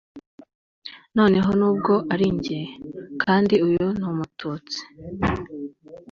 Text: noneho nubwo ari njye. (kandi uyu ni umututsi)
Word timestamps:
noneho 1.17 1.49
nubwo 1.59 1.93
ari 2.13 2.27
njye. 2.35 2.59
(kandi 3.23 3.55
uyu 3.67 3.85
ni 3.97 4.05
umututsi) 4.11 4.79